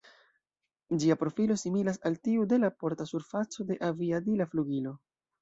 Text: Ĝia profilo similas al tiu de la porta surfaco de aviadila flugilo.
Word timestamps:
Ĝia 1.03 1.17
profilo 1.23 1.57
similas 1.63 1.99
al 2.11 2.17
tiu 2.29 2.47
de 2.55 2.59
la 2.63 2.71
porta 2.85 3.07
surfaco 3.11 3.69
de 3.71 3.79
aviadila 3.93 4.51
flugilo. 4.57 4.97